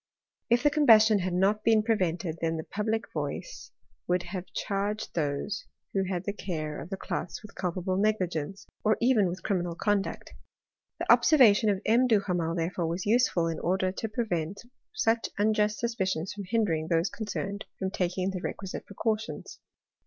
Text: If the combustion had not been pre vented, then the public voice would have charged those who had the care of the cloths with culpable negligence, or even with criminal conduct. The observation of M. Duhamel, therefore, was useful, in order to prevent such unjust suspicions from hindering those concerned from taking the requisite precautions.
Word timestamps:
If 0.49 0.63
the 0.63 0.71
combustion 0.71 1.19
had 1.19 1.35
not 1.35 1.63
been 1.63 1.83
pre 1.83 1.93
vented, 1.93 2.39
then 2.41 2.57
the 2.57 2.63
public 2.63 3.13
voice 3.13 3.69
would 4.07 4.23
have 4.23 4.47
charged 4.51 5.13
those 5.13 5.65
who 5.93 6.03
had 6.05 6.23
the 6.23 6.33
care 6.33 6.81
of 6.81 6.89
the 6.89 6.97
cloths 6.97 7.43
with 7.43 7.53
culpable 7.53 7.97
negligence, 7.97 8.65
or 8.83 8.97
even 8.99 9.27
with 9.27 9.43
criminal 9.43 9.75
conduct. 9.75 10.33
The 10.97 11.11
observation 11.11 11.69
of 11.69 11.81
M. 11.85 12.07
Duhamel, 12.07 12.55
therefore, 12.55 12.87
was 12.87 13.05
useful, 13.05 13.45
in 13.47 13.59
order 13.59 13.91
to 13.91 14.09
prevent 14.09 14.63
such 14.91 15.29
unjust 15.37 15.77
suspicions 15.77 16.33
from 16.33 16.45
hindering 16.45 16.87
those 16.87 17.11
concerned 17.11 17.65
from 17.77 17.91
taking 17.91 18.31
the 18.31 18.41
requisite 18.41 18.87
precautions. 18.87 19.59